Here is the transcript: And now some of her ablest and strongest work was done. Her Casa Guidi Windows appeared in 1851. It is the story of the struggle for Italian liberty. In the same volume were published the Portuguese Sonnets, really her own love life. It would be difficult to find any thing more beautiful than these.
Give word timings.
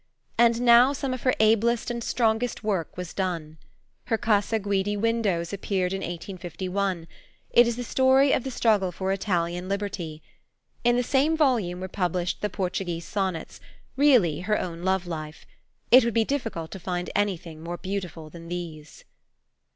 And 0.35 0.61
now 0.61 0.93
some 0.93 1.13
of 1.13 1.21
her 1.21 1.35
ablest 1.39 1.91
and 1.91 2.03
strongest 2.03 2.63
work 2.63 2.97
was 2.97 3.13
done. 3.13 3.59
Her 4.05 4.17
Casa 4.17 4.57
Guidi 4.57 4.97
Windows 4.97 5.53
appeared 5.53 5.93
in 5.93 5.99
1851. 5.99 7.05
It 7.51 7.67
is 7.67 7.75
the 7.75 7.83
story 7.83 8.31
of 8.31 8.43
the 8.43 8.49
struggle 8.49 8.91
for 8.91 9.11
Italian 9.11 9.69
liberty. 9.69 10.23
In 10.83 10.95
the 10.95 11.03
same 11.03 11.37
volume 11.37 11.81
were 11.81 11.87
published 11.87 12.41
the 12.41 12.49
Portuguese 12.49 13.05
Sonnets, 13.05 13.59
really 13.95 14.39
her 14.39 14.59
own 14.59 14.81
love 14.81 15.05
life. 15.05 15.45
It 15.91 16.03
would 16.03 16.15
be 16.15 16.25
difficult 16.25 16.71
to 16.71 16.79
find 16.79 17.11
any 17.15 17.37
thing 17.37 17.61
more 17.61 17.77
beautiful 17.77 18.31
than 18.31 18.47
these. 18.49 19.05